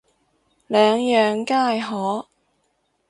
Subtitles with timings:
[0.65, 2.27] 兩樣皆可